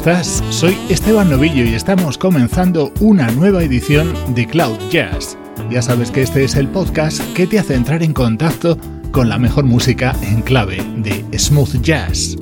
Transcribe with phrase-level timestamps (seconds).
[0.00, 0.42] Estás?
[0.48, 5.36] Soy Esteban Novillo y estamos comenzando una nueva edición de Cloud Jazz.
[5.68, 8.78] Ya sabes que este es el podcast que te hace entrar en contacto
[9.10, 12.38] con la mejor música en clave de smooth jazz.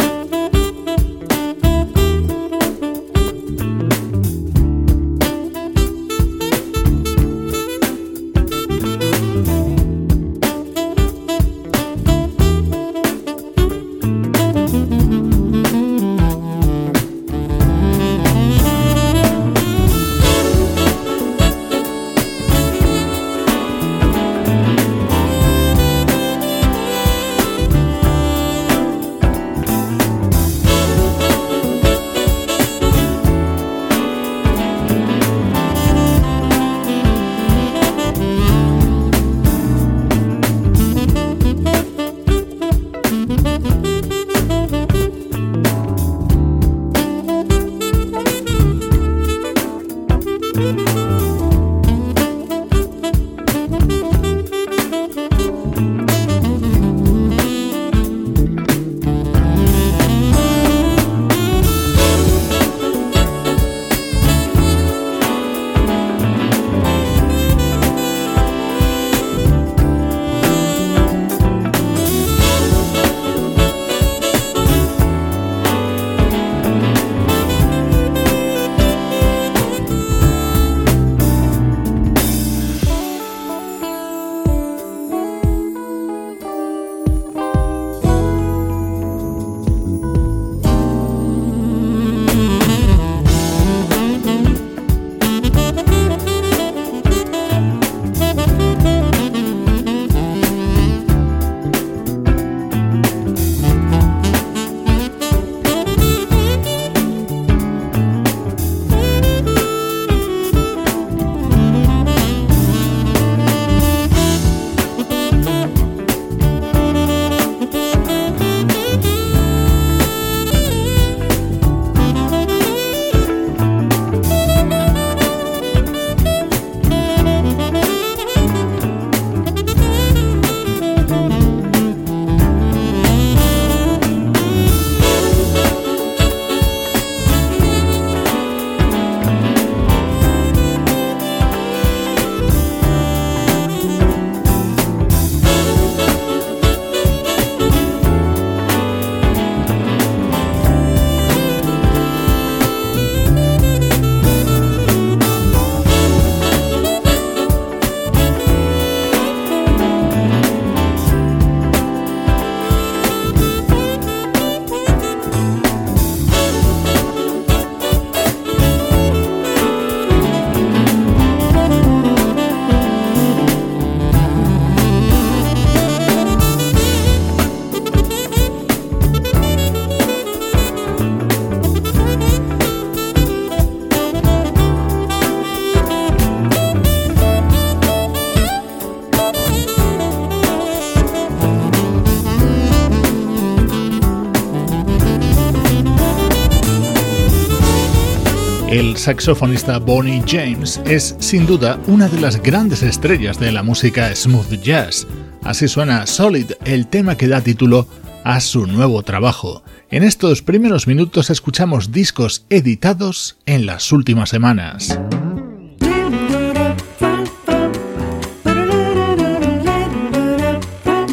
[198.97, 204.62] Saxofonista Bonnie James es sin duda una de las grandes estrellas de la música smooth
[204.62, 205.06] jazz.
[205.43, 207.89] Así suena Solid, el tema que da título
[208.25, 209.65] a su nuevo trabajo.
[209.91, 214.98] En estos primeros minutos escuchamos discos editados en las últimas semanas.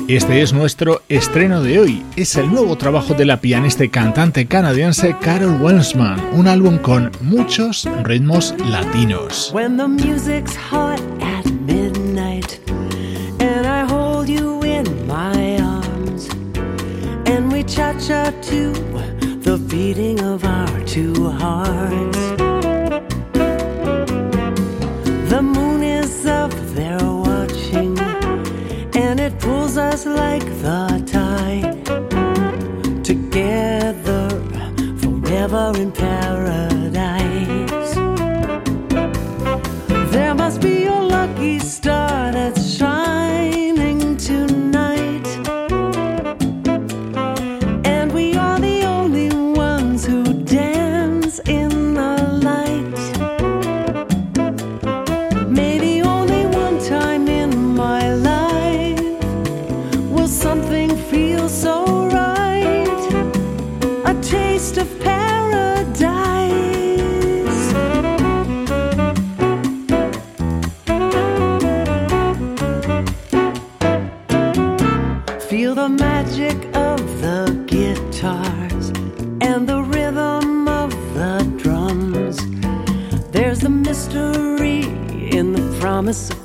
[0.07, 2.03] Este es nuestro estreno de hoy.
[2.15, 7.09] Es el nuevo trabajo de la pianista y cantante canadiense Carol Welsman, un álbum con
[7.21, 9.51] muchos ritmos latinos.
[9.51, 12.59] When the music's hot at midnight
[13.39, 16.29] and I hold you in my arms
[17.25, 18.73] and we cha-cha to
[19.41, 19.57] the
[20.21, 22.34] of our two hearts.
[29.95, 31.85] Pulls like the tide
[33.03, 34.29] together
[34.99, 36.14] forever in paradise.
[86.05, 86.44] promises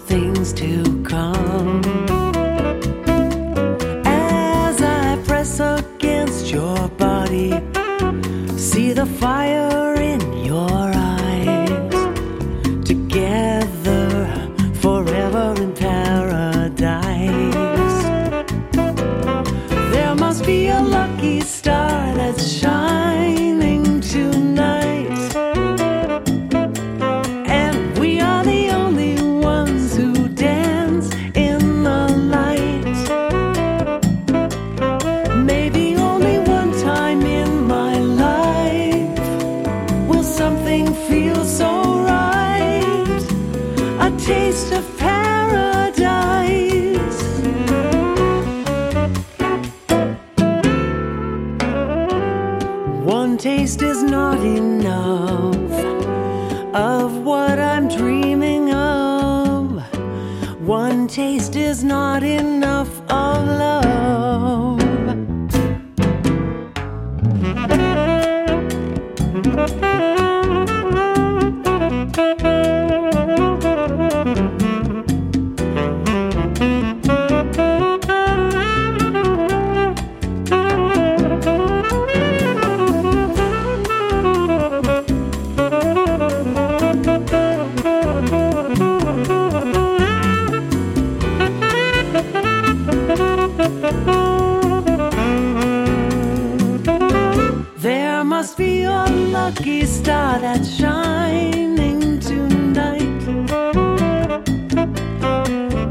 [98.41, 103.23] must be a lucky star that's shining tonight.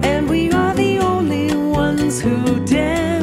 [0.04, 3.19] And we are the only ones who dance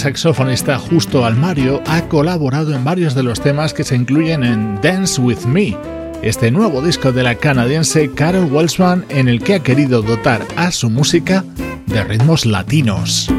[0.00, 5.20] saxofonista Justo Almario ha colaborado en varios de los temas que se incluyen en Dance
[5.20, 5.76] With Me,
[6.22, 10.70] este nuevo disco de la canadiense Carol Welsman en el que ha querido dotar a
[10.70, 11.44] su música
[11.86, 13.30] de ritmos latinos.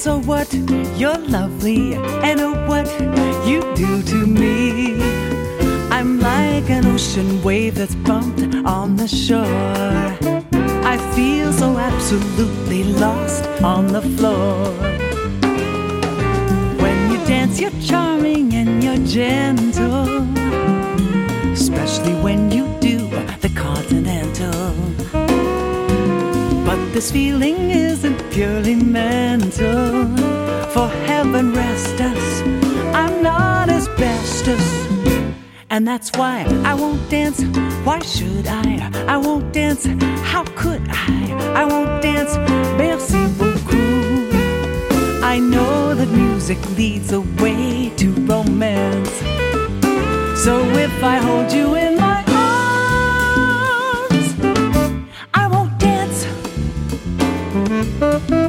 [0.00, 0.50] So what?
[0.96, 2.88] You're lovely, and oh, what
[3.46, 4.98] you do to me.
[5.90, 9.44] I'm like an ocean wave that's bumped on the shore.
[10.92, 14.72] I feel so absolutely lost on the floor.
[16.82, 20.24] When you dance, you're charming and you're gentle,
[21.52, 23.06] especially when you do
[23.44, 24.72] the continental.
[26.64, 30.06] But this feeling isn't purely mental.
[30.74, 32.42] For heaven rest us,
[32.94, 34.88] I'm not asbestos.
[35.70, 37.42] And that's why I won't dance.
[37.84, 38.90] Why should I?
[39.06, 39.86] I won't dance.
[40.32, 41.32] How could I?
[41.54, 42.36] I won't dance.
[42.76, 44.34] Merci beaucoup.
[45.22, 49.10] I know that music leads the way to romance.
[50.44, 52.09] So if I hold you in my
[58.00, 58.40] Thank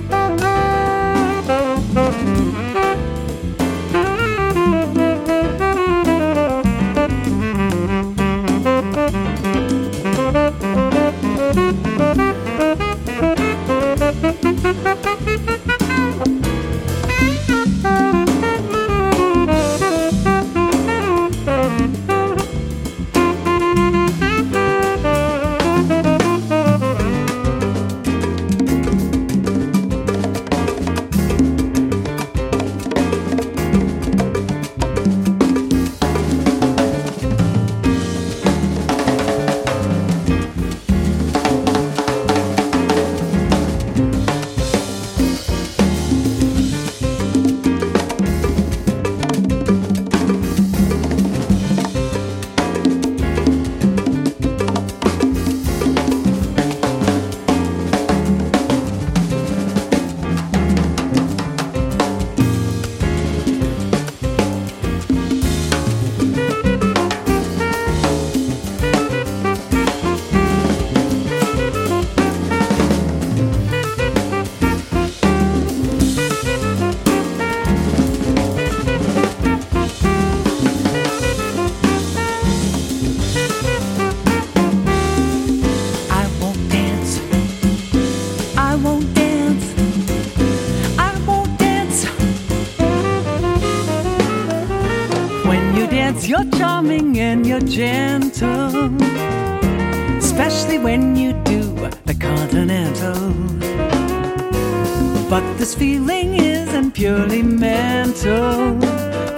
[105.82, 108.78] feeling isn't purely mental.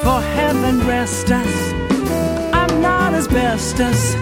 [0.03, 1.47] For heaven rest us,
[2.51, 4.17] I'm not asbestos,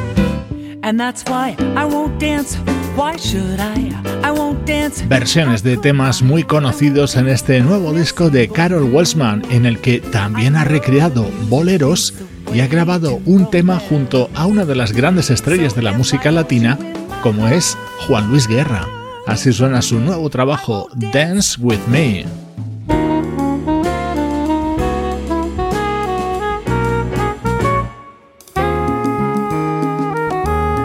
[0.84, 2.60] and that's why I won't dance.
[2.96, 3.90] Why should I?
[4.24, 5.04] I won't dance.
[5.08, 10.00] Versiones de temas muy conocidos en este nuevo disco de Carol Welsman, en el que
[10.00, 12.14] también ha recreado boleros
[12.54, 16.32] y ha grabado un tema junto a una de las grandes estrellas de la música
[16.32, 16.78] latina,
[17.24, 17.76] como es
[18.06, 19.01] Juan Luis Guerra.
[19.32, 22.26] Así suena su nuevo trabajo, Dance with Me.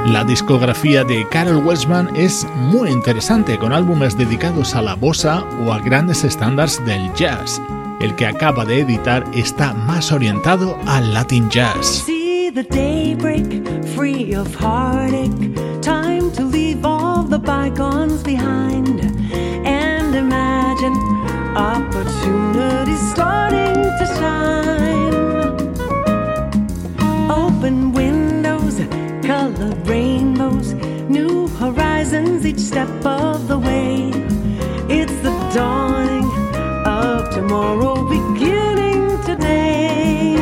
[0.06, 5.72] La discografía de Carol Welsman es muy interesante, con álbumes dedicados a la bossa o
[5.72, 7.60] a grandes estándares del jazz.
[8.00, 12.06] El que acaba de editar está más orientado al Latin jazz.
[17.36, 18.98] The bygones behind
[19.66, 20.96] and imagine
[21.54, 25.14] opportunity starting to shine.
[27.30, 28.76] Open windows,
[29.22, 30.72] colored rainbows,
[31.16, 34.10] new horizons each step of the way.
[34.88, 36.28] It's the dawning
[36.86, 40.36] of tomorrow beginning today.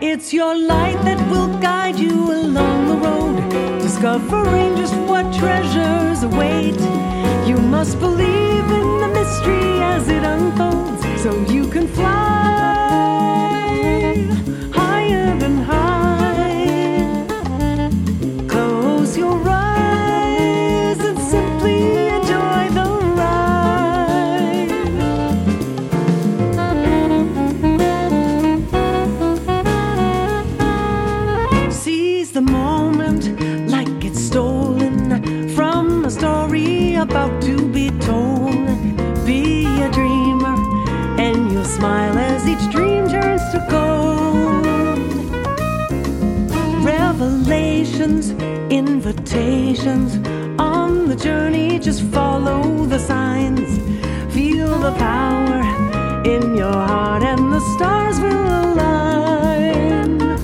[0.00, 2.19] It's your light that will guide you
[4.00, 6.80] discovering just what treasures await.
[7.46, 12.08] You must believe in the mystery as it unfolds, so you can fly
[14.72, 15.99] higher than high.
[50.58, 53.78] On the journey, just follow the signs.
[54.34, 55.62] Feel the power
[56.26, 60.36] in your heart, and the stars will align.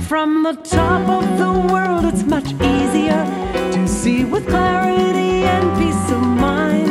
[0.00, 3.24] From the top of the world, it's much easier
[3.72, 6.88] to see with clarity and peace of mind.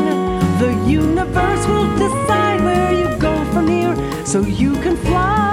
[0.62, 5.53] The universe will decide where you go from here, so you can fly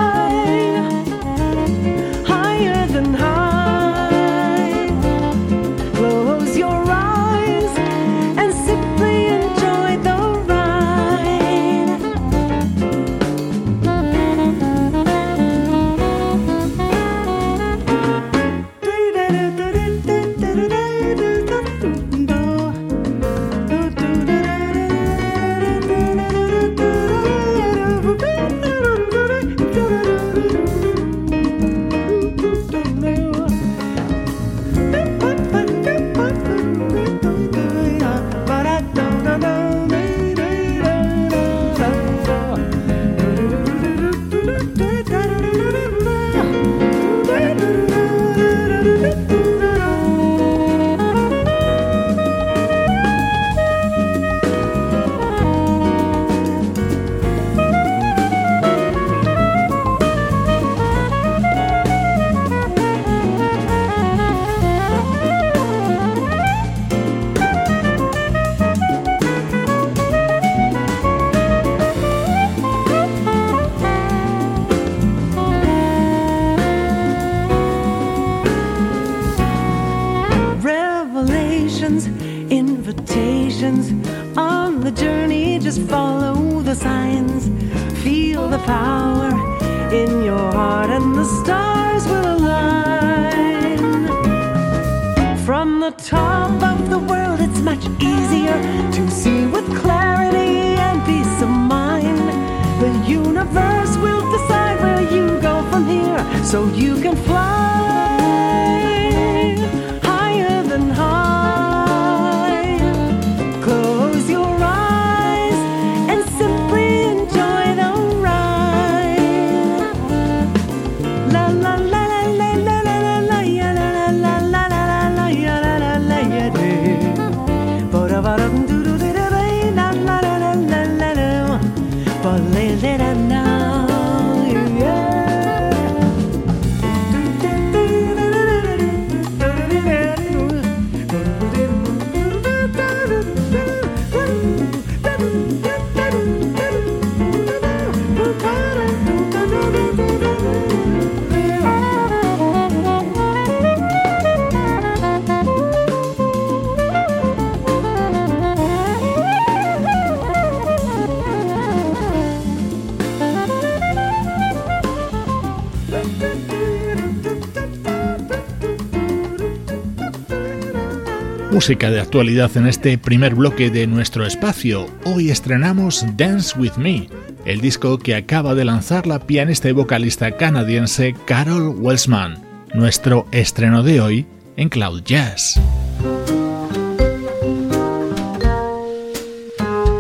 [171.61, 174.87] Música de actualidad en este primer bloque de nuestro espacio.
[175.05, 177.11] Hoy estrenamos Dance With Me,
[177.45, 182.39] el disco que acaba de lanzar la pianista y vocalista canadiense Carol Welsman,
[182.73, 185.61] nuestro estreno de hoy en Cloud Jazz.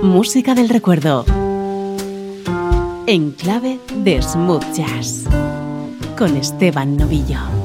[0.03, 1.27] Música del recuerdo.
[3.07, 5.25] En clave de smooth jazz.
[6.17, 7.60] Con Esteban Novillo.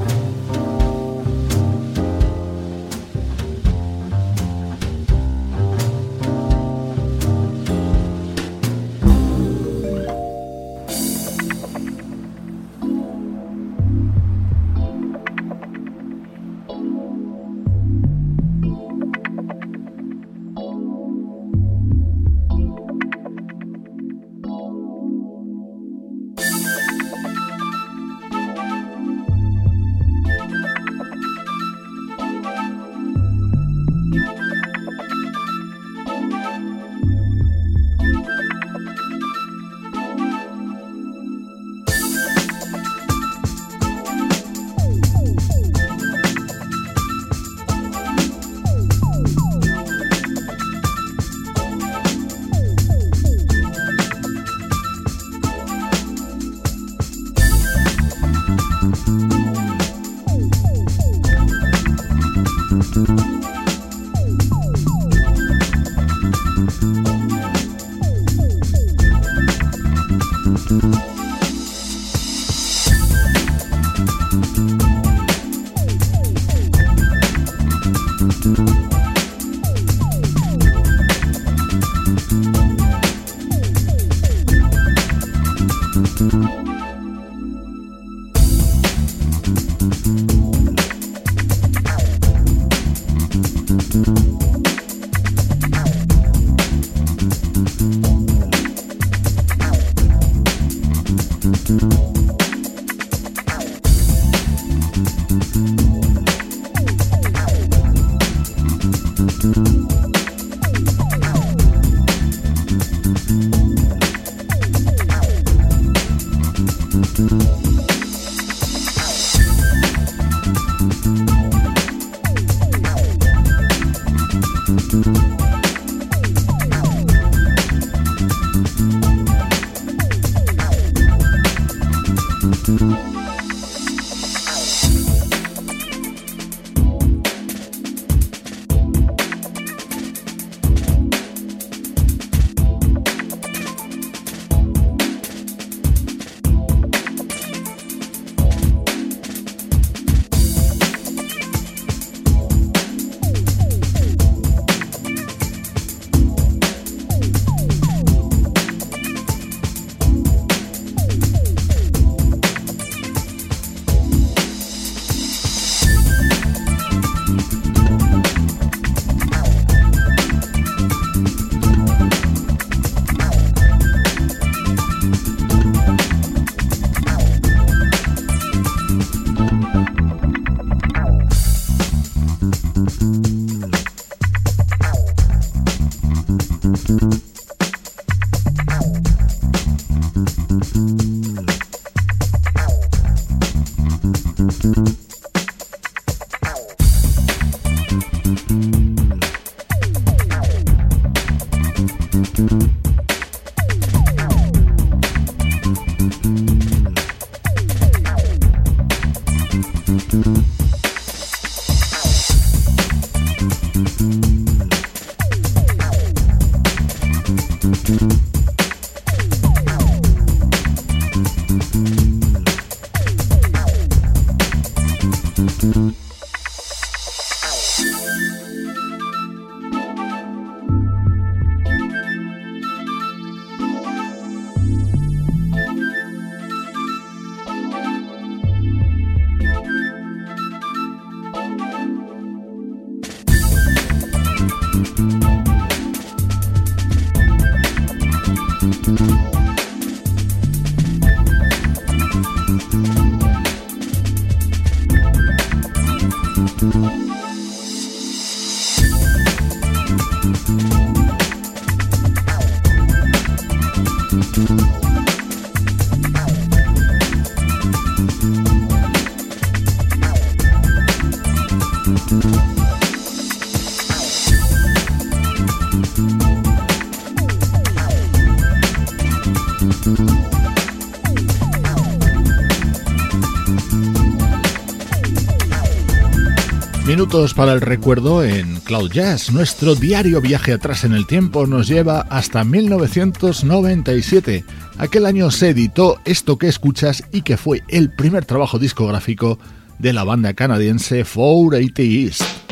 [286.86, 289.32] Minutos para el recuerdo en Cloud Jazz.
[289.32, 294.44] Nuestro diario viaje atrás en el tiempo nos lleva hasta 1997.
[294.78, 299.40] Aquel año se editó esto que escuchas y que fue el primer trabajo discográfico
[299.78, 302.45] de la banda canadiense 480 East.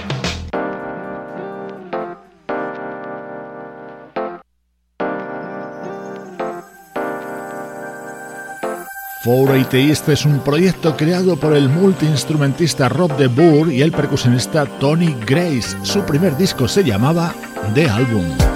[9.24, 14.66] 480 East es un proyecto creado por el multiinstrumentista Rob de Boer y el percusionista
[14.66, 15.78] Tony Grace.
[15.82, 17.34] Su primer disco se llamaba
[17.74, 18.53] The Album.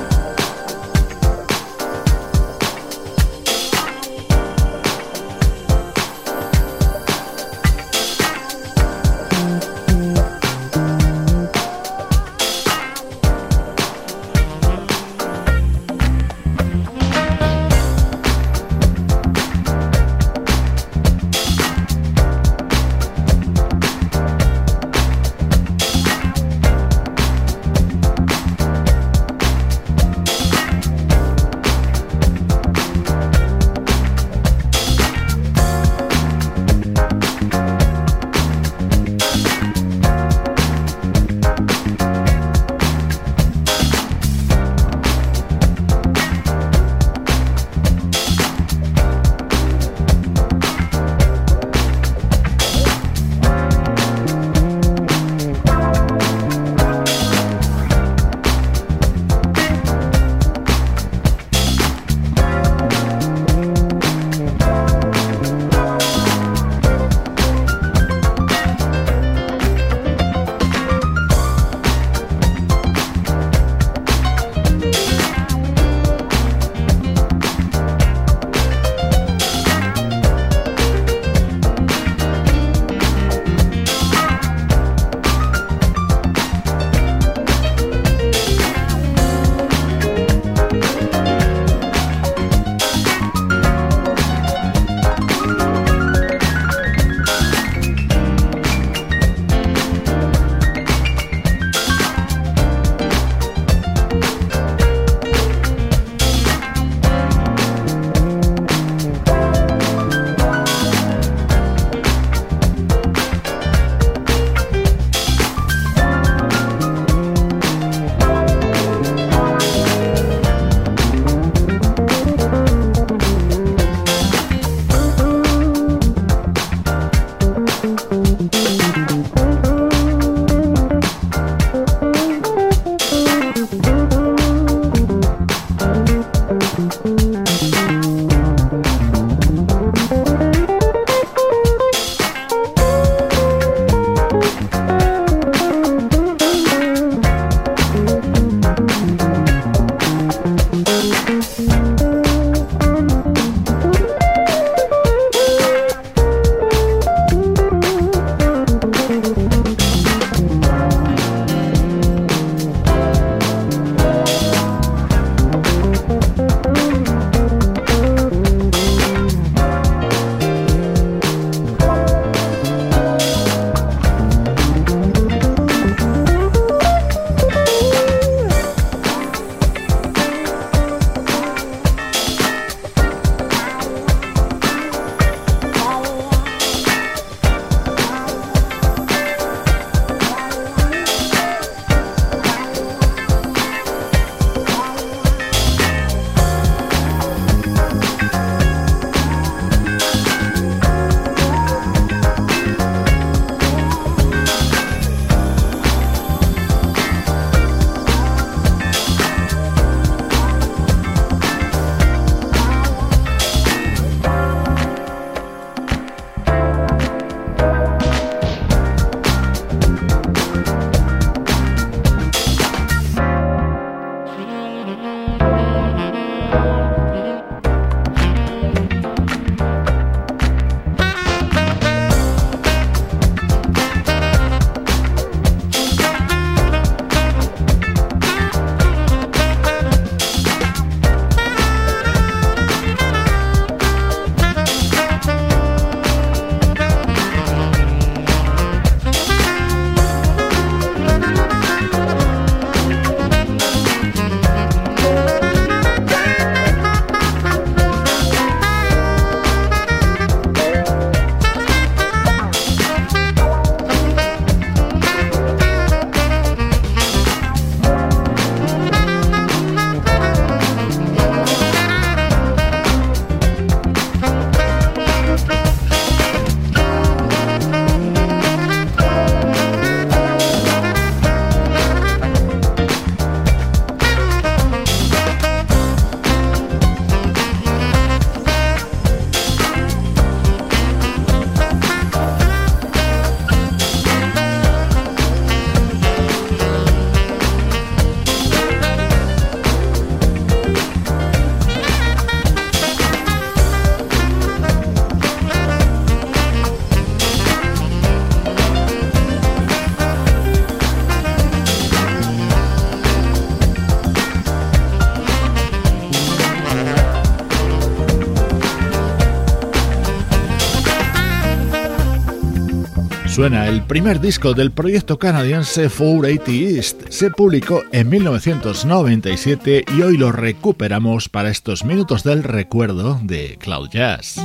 [323.39, 327.03] Suena el primer disco del proyecto canadiense 480 East.
[327.09, 333.91] Se publicó en 1997 y hoy lo recuperamos para estos minutos del recuerdo de Cloud
[333.91, 334.45] Jazz.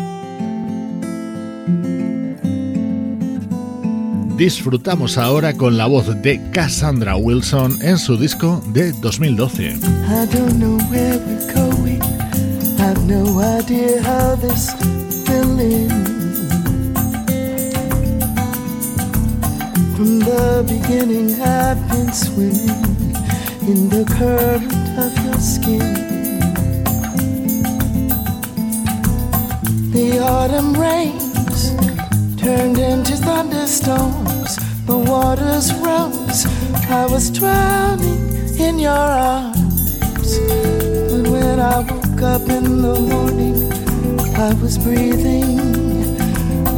[4.38, 9.73] Disfrutamos ahora con la voz de Cassandra Wilson en su disco de 2012.
[19.95, 23.13] From the beginning, I've been swimming
[23.69, 25.93] in the current of your skin.
[29.91, 31.75] The autumn rains
[32.41, 34.58] turned into thunderstorms.
[34.88, 36.47] The waters rose.
[36.89, 40.39] I was drowning in your arms.
[40.39, 43.71] But when I woke up in the morning,
[44.36, 45.60] I was breathing.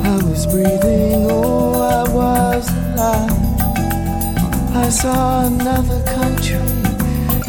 [0.03, 1.31] I was breathing.
[1.31, 6.59] Oh, I was I saw another country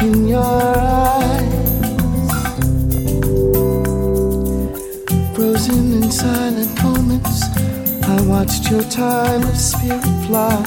[0.05, 1.53] in your eyes.
[5.33, 7.43] Frozen in silent moments,
[8.03, 10.63] I watched your timeless spirit fly.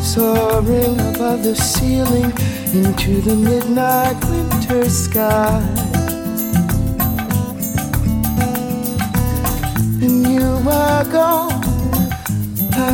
[0.00, 2.32] Soaring above the ceiling
[2.72, 5.77] into the midnight winter sky.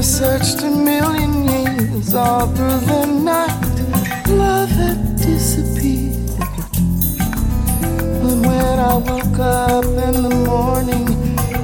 [0.04, 4.28] Searched a million years all through the night.
[4.28, 6.28] Love had disappeared.
[8.20, 11.06] But when I woke up in the morning,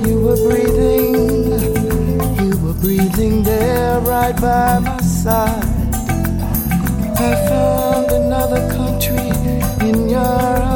[0.07, 1.15] you were breathing.
[2.43, 5.63] You were breathing there right by my side.
[7.19, 9.29] I found another country
[9.87, 10.70] in your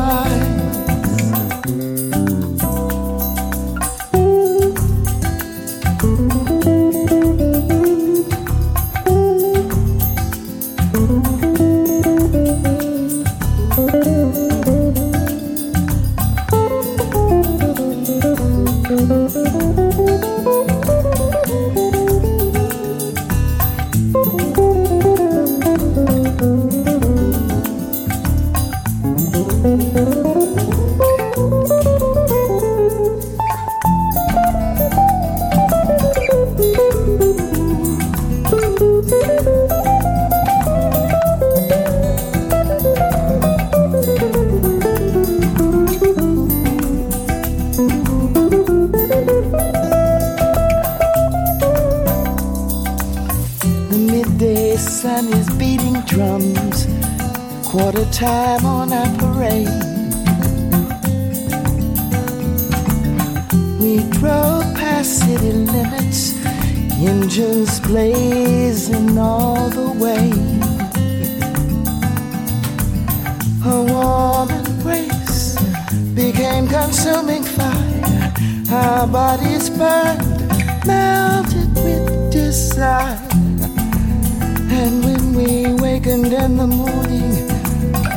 [86.24, 87.32] wakened in the morning,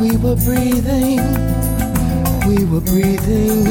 [0.01, 1.17] we were breathing,
[2.47, 3.63] we were breathing,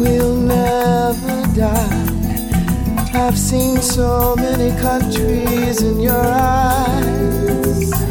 [0.00, 2.02] we'll never die.
[3.14, 8.05] I've seen so many countries in your eyes.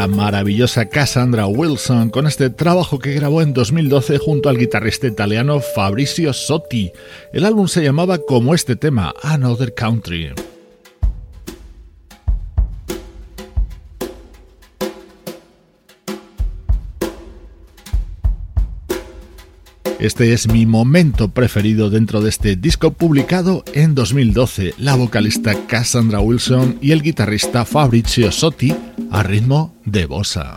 [0.00, 5.60] La maravillosa Cassandra Wilson con este trabajo que grabó en 2012 junto al guitarrista italiano
[5.60, 6.90] Fabrizio Sotti.
[7.34, 10.32] El álbum se llamaba como este tema, Another Country.
[20.00, 24.72] Este es mi momento preferido dentro de este disco publicado en 2012.
[24.78, 28.74] La vocalista Cassandra Wilson y el guitarrista Fabrizio Sotti
[29.10, 30.56] a ritmo de bossa.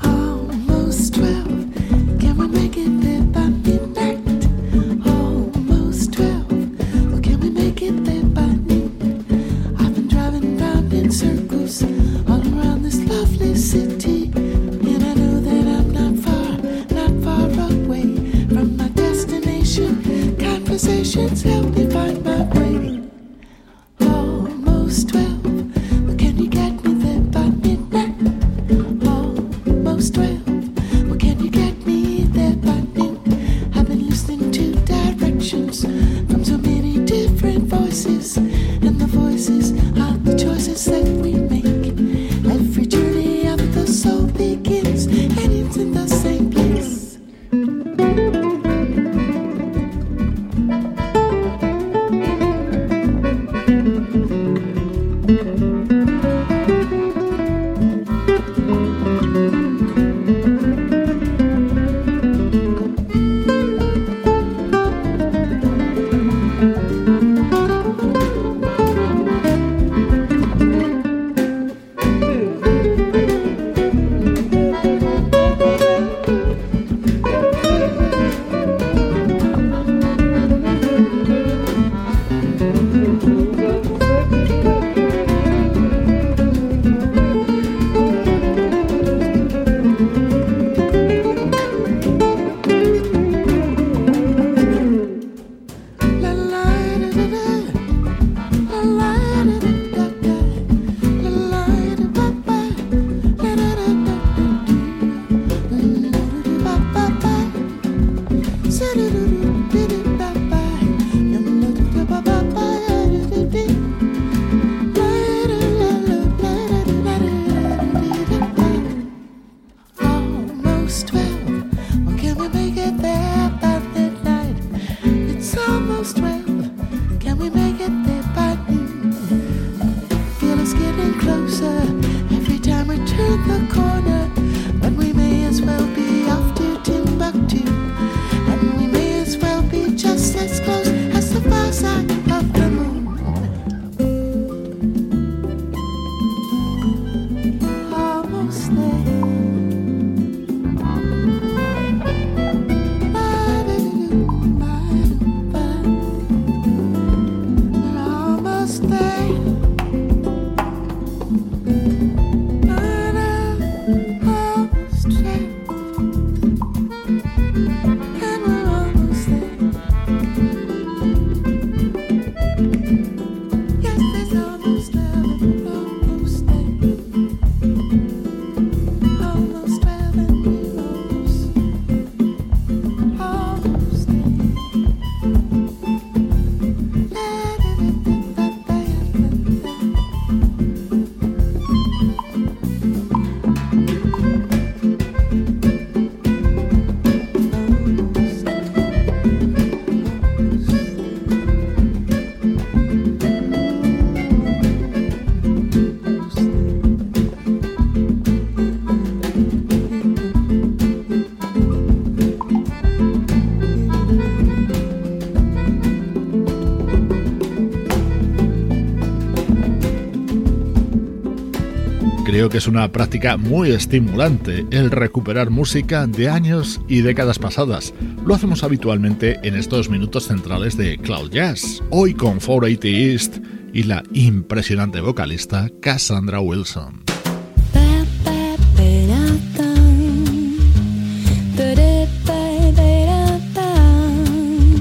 [222.54, 227.96] Que es una práctica muy estimulante el recuperar música de años y décadas pasadas.
[228.28, 233.38] Lo hacemos habitualmente en estos minutos centrales de Cloud Jazz, hoy con 480 East
[233.74, 237.02] y la impresionante vocalista Cassandra Wilson.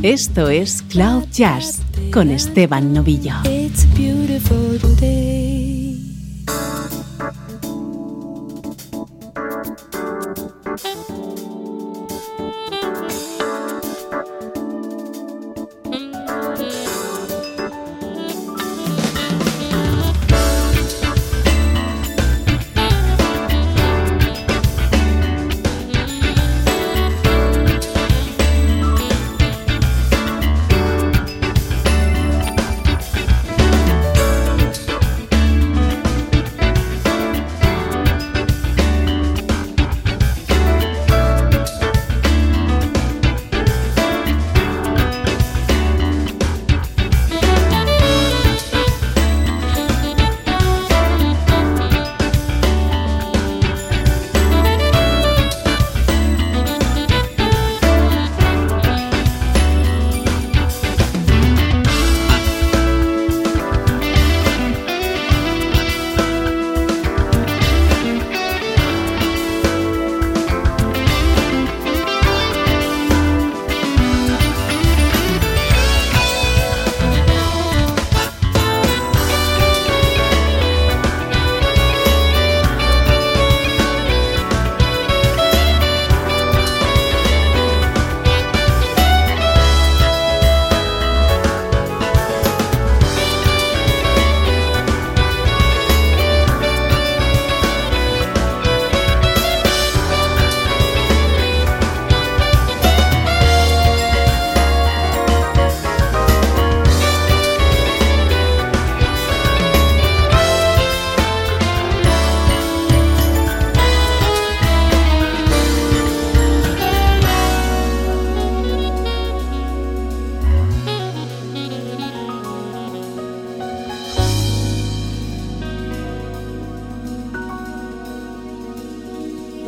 [0.03, 1.81] Esto es Cloud Jazz
[2.13, 3.33] con Esteban Novillo.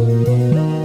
[0.04, 0.83] Música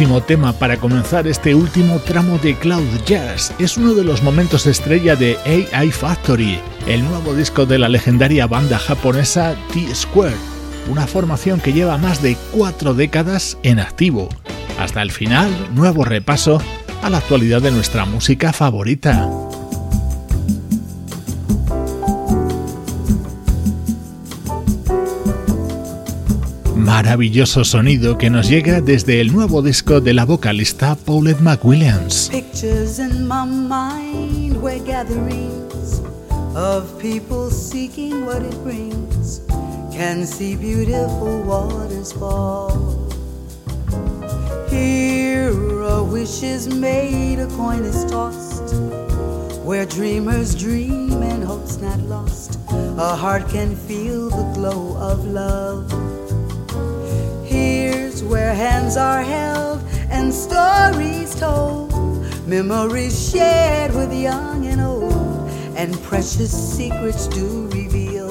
[0.00, 3.52] Buenísimo tema para comenzar este último tramo de Cloud Jazz.
[3.58, 8.46] Es uno de los momentos estrella de AI Factory, el nuevo disco de la legendaria
[8.46, 10.36] banda japonesa T-Square,
[10.88, 14.30] una formación que lleva más de cuatro décadas en activo.
[14.78, 16.62] Hasta el final, nuevo repaso
[17.02, 19.28] a la actualidad de nuestra música favorita.
[27.02, 32.28] Maravilloso sonido que nos llega desde el nuevo disco de la vocalista Paulette McWilliams.
[32.30, 36.02] Pictures in my mind where gatherings
[36.54, 39.40] of people seeking what it brings
[39.90, 43.08] can see beautiful waters fall.
[44.68, 48.74] Here a wish is made, a coin is tossed.
[49.64, 52.58] Where dreamers dream and hopes not lost,
[52.98, 56.19] a heart can feel the glow of love
[58.22, 61.92] where hands are held and stories told,
[62.46, 68.30] memories shared with young and old, and precious secrets do reveal.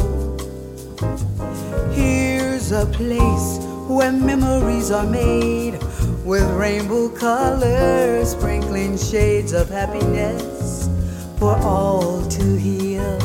[1.91, 5.79] Here's a place where memories are made
[6.23, 10.89] with rainbow colors, sprinkling shades of happiness
[11.37, 13.17] for all to heal.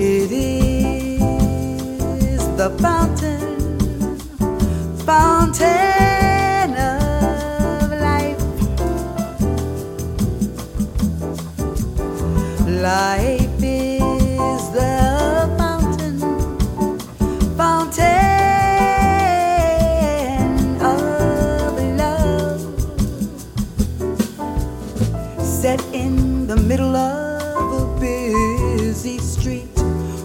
[0.00, 1.18] It is
[2.56, 3.37] the fountain
[5.08, 8.42] fountain of life.
[12.68, 16.18] Life is the fountain,
[17.56, 18.04] fountain
[20.82, 22.60] of love.
[25.42, 29.74] Set in the middle of a busy street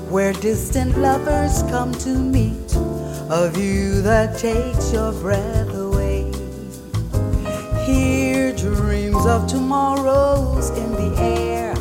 [0.09, 2.63] where distant lovers come to meet
[3.29, 6.31] a view that takes your breath away.
[7.83, 11.73] Here, dreams of tomorrows in the air.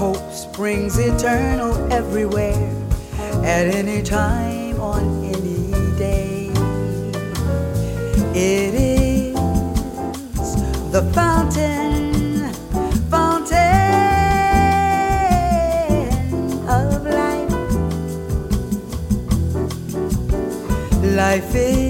[0.00, 2.74] Hope springs eternal everywhere,
[3.44, 6.50] at any time, on any day.
[8.34, 9.34] It is
[10.90, 12.50] the fountain
[13.10, 13.52] fountain
[16.66, 17.52] of life.
[21.14, 21.81] life is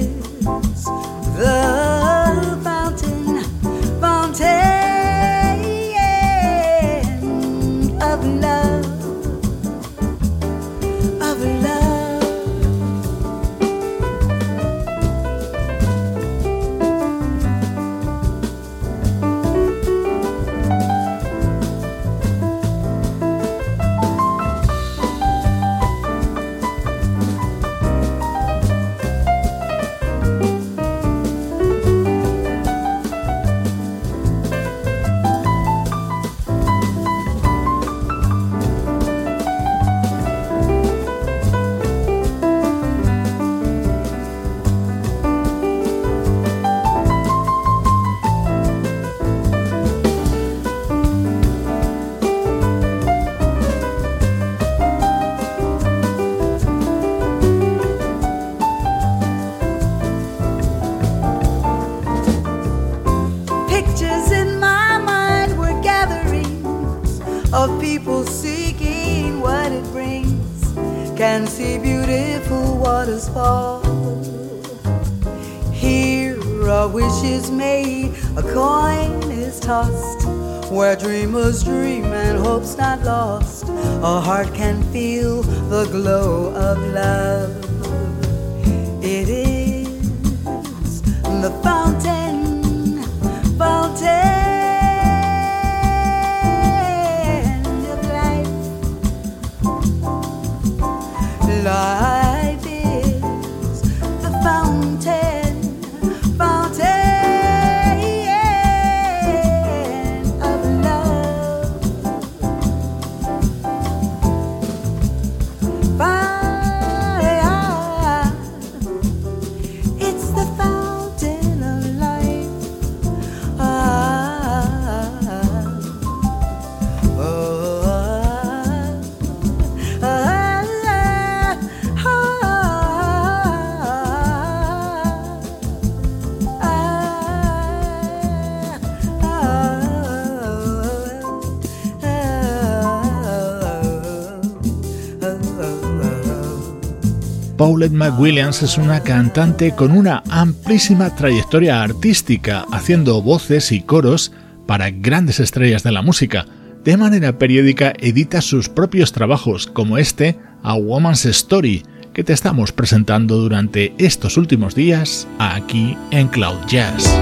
[147.83, 154.31] Paulette McWilliams es una cantante con una amplísima trayectoria artística, haciendo voces y coros
[154.69, 156.47] para grandes estrellas de la música.
[156.85, 161.83] De manera periódica edita sus propios trabajos, como este, A Woman's Story,
[162.15, 167.13] que te estamos presentando durante estos últimos días aquí en Cloud Jazz.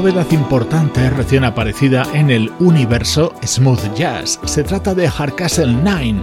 [0.00, 4.40] Novedad importante recién aparecida en el universo smooth jazz.
[4.46, 6.14] Se trata de Hardcastle 9,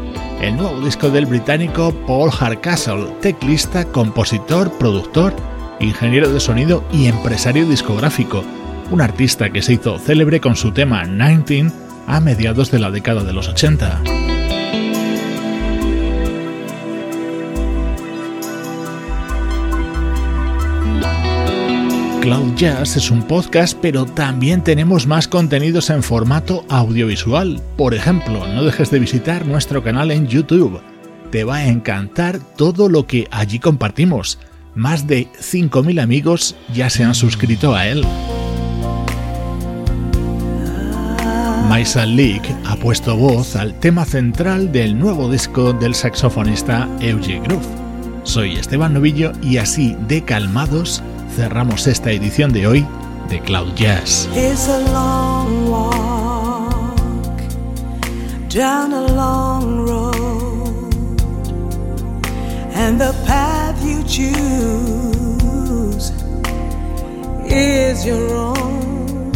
[0.41, 5.35] el nuevo disco del británico Paul Hardcastle, teclista, compositor, productor,
[5.79, 8.43] ingeniero de sonido y empresario discográfico,
[8.89, 11.71] un artista que se hizo célebre con su tema 19
[12.07, 14.16] a mediados de la década de los 80.
[22.27, 27.61] Cloud Jazz es un podcast, pero también tenemos más contenidos en formato audiovisual.
[27.77, 30.81] Por ejemplo, no dejes de visitar nuestro canal en YouTube.
[31.31, 34.39] Te va a encantar todo lo que allí compartimos.
[34.75, 38.05] Más de 5.000 amigos ya se han suscrito a él.
[41.69, 47.65] Maisa Leak ha puesto voz al tema central del nuevo disco del saxofonista Euge Groove.
[48.23, 51.01] Soy Esteban Novillo y así de calmados
[51.37, 52.87] cerramos esta edición de hoy
[53.29, 54.27] de Cloud Jazz.
[62.73, 64.41] And the path you choose
[67.45, 69.31] is your own.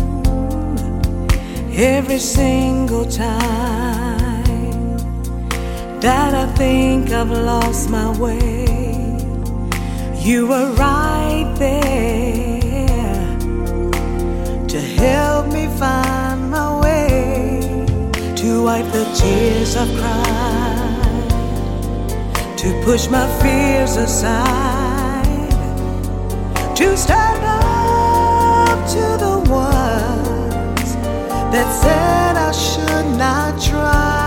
[1.76, 4.42] Every single time
[6.00, 8.71] that I think I've lost my way.
[10.24, 13.38] You were right there
[14.68, 17.88] to help me find my way,
[18.36, 21.30] to wipe the tears I've cried,
[22.56, 25.50] to push my fears aside,
[26.76, 30.96] to stand up to the ones
[31.52, 34.21] that said I should not try.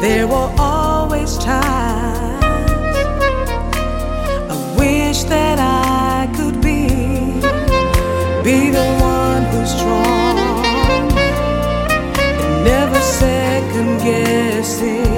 [0.00, 2.44] There were always times
[4.48, 6.88] I wish that I could be
[8.42, 11.12] be the one who's strong.
[12.42, 15.09] And never second guessing